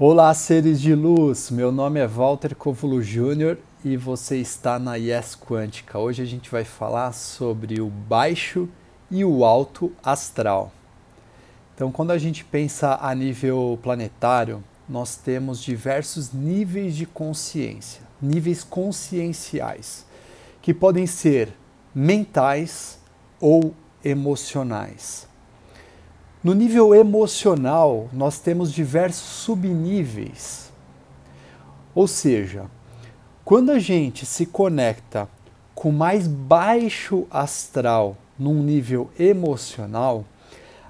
Olá, 0.00 0.32
seres 0.32 0.80
de 0.80 0.94
luz. 0.94 1.50
Meu 1.50 1.72
nome 1.72 1.98
é 1.98 2.06
Walter 2.06 2.54
Covulo 2.54 3.02
Júnior 3.02 3.58
e 3.84 3.96
você 3.96 4.36
está 4.36 4.78
na 4.78 4.94
Yes 4.94 5.34
Quântica. 5.34 5.98
Hoje 5.98 6.22
a 6.22 6.24
gente 6.24 6.48
vai 6.48 6.62
falar 6.62 7.10
sobre 7.10 7.80
o 7.80 7.88
baixo 7.88 8.68
e 9.10 9.24
o 9.24 9.44
alto 9.44 9.90
astral. 10.00 10.70
Então, 11.74 11.90
quando 11.90 12.12
a 12.12 12.18
gente 12.18 12.44
pensa 12.44 12.96
a 13.02 13.12
nível 13.12 13.76
planetário, 13.82 14.62
nós 14.88 15.16
temos 15.16 15.60
diversos 15.60 16.32
níveis 16.32 16.94
de 16.94 17.04
consciência, 17.04 18.02
níveis 18.22 18.62
conscienciais, 18.62 20.06
que 20.62 20.72
podem 20.72 21.08
ser 21.08 21.52
mentais 21.92 23.00
ou 23.40 23.74
emocionais. 24.04 25.27
No 26.42 26.54
nível 26.54 26.94
emocional, 26.94 28.08
nós 28.12 28.38
temos 28.38 28.72
diversos 28.72 29.26
subníveis. 29.26 30.70
Ou 31.92 32.06
seja, 32.06 32.66
quando 33.44 33.72
a 33.72 33.78
gente 33.80 34.24
se 34.24 34.46
conecta 34.46 35.28
com 35.74 35.90
mais 35.90 36.28
baixo 36.28 37.26
astral 37.28 38.16
num 38.38 38.62
nível 38.62 39.10
emocional, 39.18 40.24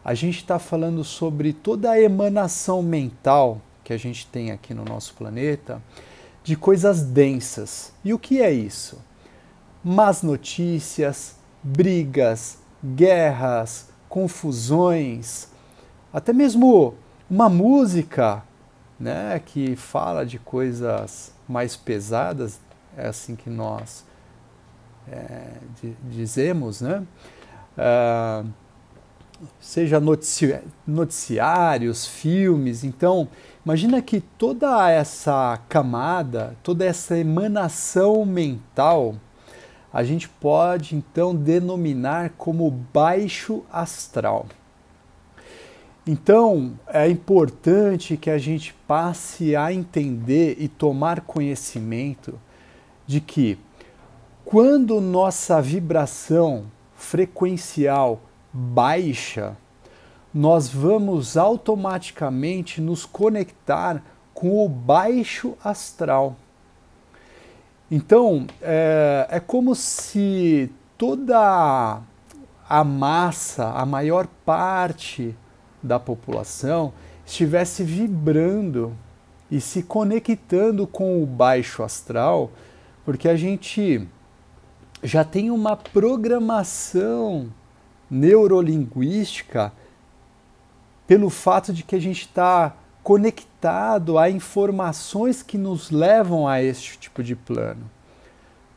a 0.05 0.13
gente 0.13 0.37
está 0.37 0.59
falando 0.59 1.03
sobre 1.03 1.55
toda 1.55 1.93
a 1.93 2.01
emanação 2.01 2.83
mental 2.83 3.61
que 3.83 3.95
a 3.95 3.97
gente 3.97 4.27
tem 4.27 4.51
aqui 4.51 4.75
no 4.75 4.85
nosso 4.85 5.15
planeta 5.15 5.83
de 6.45 6.57
coisas 6.57 7.03
densas. 7.03 7.93
E 8.05 8.13
o 8.13 8.19
que 8.19 8.43
é 8.43 8.53
isso? 8.53 8.99
Más 9.83 10.23
notícias, 10.23 11.37
brigas, 11.63 12.59
guerras, 12.85 13.89
confusões, 14.09 15.49
até 16.13 16.33
mesmo 16.33 16.95
uma 17.31 17.49
música 17.49 18.43
né, 18.99 19.41
que 19.45 19.77
fala 19.77 20.25
de 20.25 20.39
coisas 20.39 21.33
mais 21.49 21.77
pesadas, 21.77 22.61
é 22.97 23.07
assim 23.07 23.37
que 23.37 23.49
nós 23.49 24.05
é, 25.11 25.53
dizemos, 26.11 26.81
né? 26.81 27.03
Uh, 27.77 28.49
seja 29.61 30.01
notici 30.01 30.59
noticiários, 30.87 32.07
filmes. 32.07 32.83
Então, 32.83 33.29
imagina 33.65 34.03
que 34.03 34.21
toda 34.21 34.91
essa 34.91 35.61
camada, 35.69 36.57
toda 36.63 36.85
essa 36.85 37.17
emanação 37.17 38.25
mental 38.25 39.15
a 39.93 40.05
gente 40.05 40.29
pode 40.29 40.95
então 40.95 41.35
denominar 41.35 42.31
como 42.37 42.71
baixo 42.71 43.65
astral. 43.73 44.47
Então, 46.07 46.79
é 46.87 47.09
importante 47.09 48.17
que 48.17 48.31
a 48.31 48.39
gente 48.39 48.75
passe 48.87 49.55
a 49.55 49.73
entender 49.73 50.57
e 50.59 50.67
tomar 50.67 51.21
conhecimento 51.21 52.39
de 53.07 53.21
que 53.21 53.59
quando 54.45 55.01
nossa 55.03 55.61
vibração 55.61 56.65
frequencial 56.95 58.21
baixa, 58.51 59.55
nós 60.33 60.69
vamos 60.69 61.37
automaticamente 61.37 62.81
nos 62.81 63.05
conectar 63.05 64.03
com 64.33 64.65
o 64.65 64.69
baixo 64.69 65.55
astral. 65.63 66.37
Então, 67.91 68.47
é, 68.61 69.27
é 69.31 69.41
como 69.41 69.75
se 69.75 70.71
toda 70.99 72.01
a 72.69 72.85
massa, 72.85 73.71
a 73.71 73.87
maior 73.87 74.27
parte 74.45 75.35
da 75.83 75.99
população 75.99 76.93
estivesse 77.25 77.83
vibrando 77.83 78.95
e 79.51 79.61
se 79.61 79.83
conectando 79.83 80.87
com 80.87 81.23
o 81.23 81.27
baixo 81.27 81.83
astral, 81.83 82.51
porque 83.05 83.29
a 83.29 83.37
gente 83.37 84.07
já 85.03 85.25
tem 85.25 85.51
uma 85.51 85.77
programação 85.77 87.49
neurolinguística 88.11 89.73
pelo 91.07 91.31
fato 91.31 91.73
de 91.73 91.83
que 91.83 91.97
a 91.97 92.01
gente 92.01 92.23
está 92.23 92.75
conectado 93.09 94.19
a 94.19 94.29
informações 94.29 95.43
que 95.43 95.57
nos 95.57 95.91
levam 95.91 96.47
a 96.47 96.63
este 96.63 96.99
tipo 96.99 97.23
de 97.23 97.35
plano. 97.35 97.91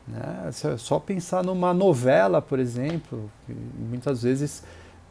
Né? 0.08 0.48
É 0.48 0.76
só 0.78 0.98
pensar 0.98 1.44
numa 1.44 1.74
novela, 1.74 2.40
por 2.40 2.58
exemplo, 2.58 3.30
muitas 3.78 4.22
vezes 4.22 4.64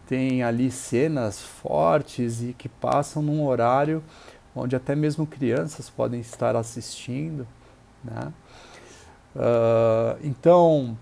tem 0.08 0.42
ali 0.42 0.72
cenas 0.72 1.40
fortes 1.40 2.42
e 2.42 2.56
que 2.58 2.68
passam 2.68 3.22
num 3.22 3.46
horário 3.46 4.04
onde 4.56 4.76
até 4.76 4.96
mesmo 4.96 5.28
crianças 5.28 5.88
podem 5.88 6.20
estar 6.20 6.56
assistindo. 6.56 7.46
Né? 8.04 8.34
Uh, 9.36 10.18
então, 10.24 10.98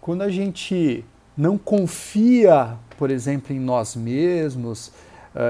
quando 0.00 0.22
a 0.22 0.30
gente 0.30 1.04
não 1.36 1.58
confia, 1.58 2.76
por 2.96 3.10
exemplo, 3.10 3.52
em 3.52 3.58
nós 3.58 3.96
mesmos, 3.96 4.92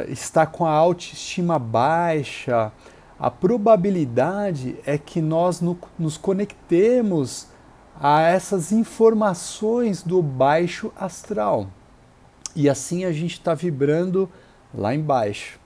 está 0.09 0.47
com 0.47 0.67
a 0.67 0.71
autoestima 0.71 1.59
baixa, 1.59 2.73
a 3.19 3.31
probabilidade 3.31 4.77
é 4.87 4.97
que 4.97 5.21
nós 5.21 5.61
no, 5.61 5.79
nos 5.99 6.17
conectemos 6.17 7.49
a 8.01 8.23
essas 8.23 8.73
informações 8.73 10.03
do 10.03 10.23
baixo 10.23 10.91
astral. 10.97 11.67
E 12.57 12.69
assim 12.69 13.05
a 13.05 13.13
gente 13.13 13.35
está 13.35 13.55
vibrando 13.55 14.29
lá 14.75 14.95
embaixo. 14.95 15.61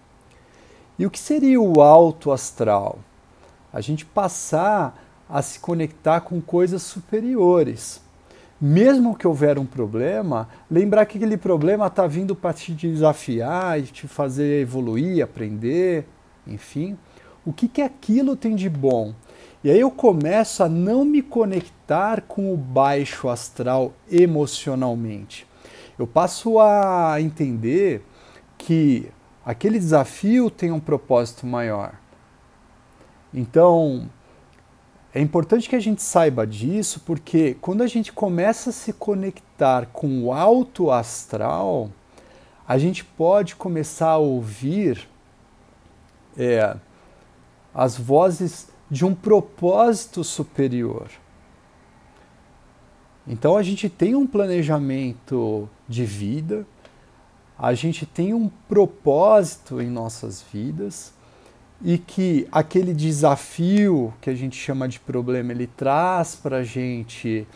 E 0.99 1.07
o 1.07 1.11
que 1.11 1.19
seria 1.19 1.61
o 1.61 1.81
alto 1.81 2.33
astral? 2.33 2.99
A 3.73 3.81
gente 3.81 4.05
passar 4.05 5.01
a 5.29 5.41
se 5.43 5.59
conectar 5.59 6.21
com 6.21 6.41
coisas 6.41 6.83
superiores 6.83 8.01
mesmo 8.61 9.17
que 9.17 9.27
houver 9.27 9.59
um 9.59 9.67
problema, 9.67 10.49
lembrar 10.71 11.07
que 11.07 11.17
aquele 11.19 11.37
problema 11.37 11.87
está 11.87 12.07
vindo 12.07 12.35
para 12.35 12.53
te 12.53 12.73
desafiar 12.73 13.81
te 13.83 14.07
fazer 14.07 14.61
evoluir, 14.61 15.23
aprender, 15.23 16.07
enfim. 16.47 16.97
O 17.45 17.53
que, 17.53 17.69
que 17.69 17.83
aquilo 17.83 18.37
tem 18.37 18.55
de 18.55 18.71
bom? 18.71 19.15
E 19.63 19.71
aí 19.71 19.81
eu 19.81 19.91
começo 19.91 20.63
a 20.63 20.69
não 20.69 21.05
me 21.05 21.23
conectar 21.23 22.23
com 22.23 22.53
o 22.53 22.57
baixo 22.57 23.29
astral 23.29 23.93
emocionalmente. 24.11 25.47
Eu 25.99 26.07
passo 26.07 26.59
a 26.61 27.17
entender 27.21 28.05
que 28.59 29.09
aquele 29.45 29.79
desafio 29.79 30.51
tem 30.51 30.71
um 30.73 30.81
propósito 30.81 31.47
maior. 31.47 31.95
Então, 33.33 34.09
é 35.15 35.21
importante 35.21 35.69
que 35.69 35.77
a 35.77 35.81
gente 35.81 36.03
saiba 36.03 36.45
disso, 36.45 37.01
porque 37.07 37.57
quando 37.61 37.83
a 37.83 37.87
gente 37.87 38.13
começa 38.13 38.71
a 38.71 38.73
se 38.73 38.93
conectar 38.93 39.87
com 39.87 40.25
o 40.25 40.33
alto 40.33 40.91
astral, 40.91 41.89
a 42.67 42.77
gente 42.79 43.05
pode 43.05 43.55
começar 43.55 44.09
a 44.09 44.19
ouvir 44.19 45.09
é, 46.37 46.77
as 47.73 47.97
vozes 47.97 48.69
de 48.91 49.05
um 49.05 49.15
propósito 49.15 50.25
superior. 50.25 51.09
Então 53.25 53.57
a 53.57 53.63
gente 53.63 53.89
tem 53.89 54.17
um 54.17 54.27
planejamento 54.27 55.69
de 55.89 56.05
vida, 56.05 56.67
a 57.57 57.73
gente 57.73 58.05
tem 58.05 58.35
um 58.35 58.49
propósito 58.69 59.81
em 59.81 59.89
nossas 59.89 60.43
vidas 60.53 61.15
e 61.83 61.99
que 61.99 62.47
aquele 62.51 62.95
desafio 62.95 64.13
que 64.21 64.31
a 64.31 64.35
gente 64.35 64.57
chama 64.57 64.89
de 64.89 64.99
problema 65.01 65.53
ele 65.53 65.67
traz 65.67 66.35
para 66.35 66.59
a 66.59 66.65
gente 66.65 67.47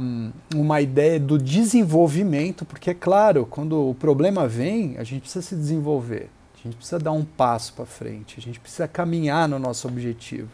um, 0.00 0.32
uma 0.54 0.80
ideia 0.80 1.18
do 1.18 1.38
desenvolvimento, 1.38 2.64
porque 2.64 2.90
é 2.90 2.94
claro, 2.94 3.46
quando 3.46 3.88
o 3.88 3.94
problema 3.94 4.46
vem, 4.46 4.96
a 4.98 5.04
gente 5.04 5.22
precisa 5.22 5.42
se 5.44 5.56
desenvolver, 5.56 6.28
a 6.54 6.62
gente 6.62 6.76
precisa 6.76 6.98
dar 6.98 7.12
um 7.12 7.24
passo 7.24 7.72
para 7.72 7.86
frente, 7.86 8.36
a 8.38 8.42
gente 8.42 8.60
precisa 8.60 8.86
caminhar 8.86 9.48
no 9.48 9.58
nosso 9.58 9.88
objetivo. 9.88 10.50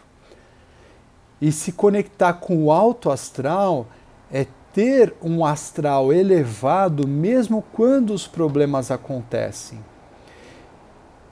E 1.40 1.50
se 1.50 1.72
conectar 1.72 2.34
com 2.34 2.64
o 2.64 2.72
alto 2.72 3.10
astral 3.10 3.88
é 4.32 4.46
ter 4.72 5.12
um 5.20 5.44
astral 5.44 6.12
elevado 6.12 7.06
mesmo 7.06 7.62
quando 7.72 8.14
os 8.14 8.26
problemas 8.26 8.90
acontecem 8.90 9.78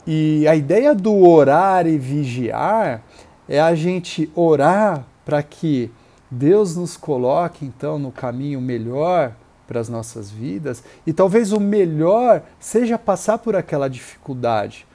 e 0.05 0.45
a 0.47 0.55
ideia 0.55 0.93
do 0.93 1.15
orar 1.27 1.87
e 1.87 1.97
vigiar 1.97 3.03
é 3.47 3.59
a 3.59 3.73
gente 3.73 4.29
orar 4.35 5.05
para 5.23 5.41
que 5.41 5.89
Deus 6.29 6.75
nos 6.75 6.97
coloque 6.97 7.65
então 7.65 7.97
no 7.97 8.11
caminho 8.11 8.59
melhor 8.59 9.33
para 9.67 9.79
as 9.79 9.87
nossas 9.87 10.29
vidas 10.29 10.83
e 11.07 11.13
talvez 11.13 11.53
o 11.53 11.59
melhor 11.59 12.43
seja 12.59 12.97
passar 12.97 13.37
por 13.37 13.55
aquela 13.55 13.87
dificuldade, 13.87 14.85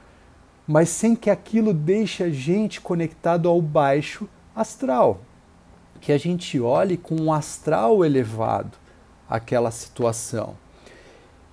mas 0.67 0.89
sem 0.89 1.15
que 1.15 1.29
aquilo 1.29 1.73
deixe 1.73 2.23
a 2.23 2.29
gente 2.29 2.79
conectado 2.79 3.49
ao 3.49 3.61
baixo 3.61 4.29
astral, 4.55 5.21
que 5.99 6.11
a 6.11 6.17
gente 6.17 6.59
olhe 6.59 6.97
com 6.97 7.15
um 7.15 7.33
astral 7.33 8.05
elevado 8.05 8.77
aquela 9.27 9.71
situação. 9.71 10.55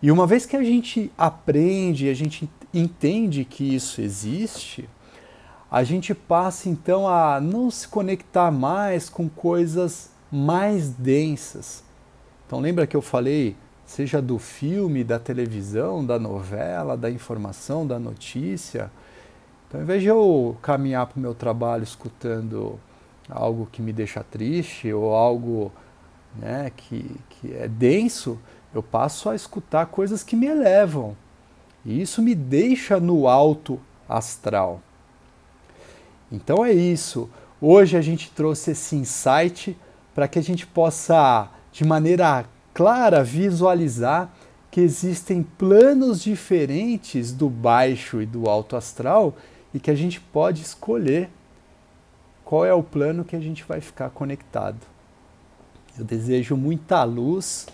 E 0.03 0.11
uma 0.11 0.27
vez 0.27 0.45
que 0.45 0.57
a 0.57 0.63
gente 0.63 1.11
aprende, 1.17 2.09
a 2.09 2.15
gente 2.15 2.49
entende 2.73 3.45
que 3.45 3.75
isso 3.75 4.01
existe, 4.01 4.89
a 5.71 5.83
gente 5.83 6.15
passa 6.15 6.69
então 6.69 7.09
a 7.09 7.41
não 7.41 7.71
se 7.71 7.89
conectar 7.89 8.51
mais 8.51 9.09
com 9.09 9.29
coisas 9.29 10.11
mais 10.31 10.91
densas. 10.91 11.83
Então 12.47 12.61
lembra 12.61 12.87
que 12.87 12.97
eu 12.97 13.03
falei, 13.03 13.57
seja 13.85 14.21
do 14.21 14.39
filme, 14.39 15.03
da 15.03 15.19
televisão, 15.19 16.05
da 16.05 16.19
novela, 16.19 16.97
da 16.97 17.11
informação, 17.11 17.87
da 17.87 17.99
notícia. 17.99 18.91
Então, 19.67 19.81
ao 19.81 19.85
invés 19.85 20.03
de 20.03 20.09
eu 20.09 20.57
caminhar 20.61 21.07
para 21.07 21.19
o 21.19 21.21
meu 21.21 21.35
trabalho 21.35 21.83
escutando 21.83 22.79
algo 23.29 23.69
que 23.71 23.83
me 23.83 23.93
deixa 23.93 24.23
triste 24.23 24.93
ou 24.93 25.15
algo 25.15 25.73
né, 26.37 26.71
que, 26.77 27.17
que 27.29 27.53
é 27.55 27.67
denso, 27.67 28.39
eu 28.77 28.83
passo 28.83 29.29
a 29.31 29.35
escutar 29.35 29.87
coisas 29.87 30.23
que 30.23 30.37
me 30.37 30.47
elevam. 30.47 31.17
E 31.85 32.01
isso 32.01 32.21
me 32.21 32.35
deixa 32.35 33.01
no 33.01 33.29
alto 33.29 33.81
astral. 34.09 34.81
Então 36.31 36.65
é 36.65 36.73
isso. 36.73 37.31
Hoje 37.61 37.97
a 37.97 38.03
gente 38.03 38.31
trouxe 38.31 38.73
esse 38.73 38.97
insight 38.97 39.77
para 40.15 40.29
que 40.29 40.39
a 40.39 40.43
gente 40.43 40.67
possa, 40.67 41.49
de 41.73 41.85
maneira 41.85 42.45
clara, 42.75 43.23
visualizar 43.23 44.33
que 44.71 44.81
existem 44.81 45.43
planos 45.43 46.21
diferentes 46.21 47.33
do 47.33 47.49
baixo 47.49 48.21
e 48.21 48.27
do 48.27 48.49
alto 48.49 48.77
astral 48.77 49.35
e 49.73 49.81
que 49.81 49.91
a 49.91 49.95
gente 49.95 50.21
pode 50.21 50.63
escolher 50.63 51.31
qual 52.45 52.65
é 52.65 52.75
o 52.75 52.83
plano 52.83 53.25
que 53.25 53.35
a 53.35 53.41
gente 53.41 53.65
vai 53.65 53.81
ficar 53.81 54.11
conectado. 54.11 54.81
Eu 55.99 56.05
desejo 56.05 56.57
muita 56.57 57.03
luz, 57.05 57.67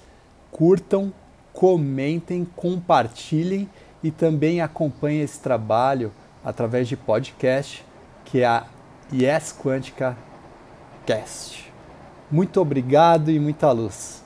curtam, 0.52 1.12
comentem, 1.52 2.46
compartilhem 2.54 3.69
e 4.02 4.10
também 4.10 4.60
acompanhem 4.60 5.22
esse 5.22 5.40
trabalho 5.40 6.12
através 6.44 6.87
de 6.87 6.96
podcast, 6.96 7.84
que 8.25 8.43
é 8.43 8.46
a 8.46 8.66
Yes 9.12 9.56
Quântica 9.58 10.16
Cast. 11.06 11.72
Muito 12.31 12.60
obrigado 12.60 13.31
e 13.31 13.40
muita 13.40 13.72
luz. 13.72 14.21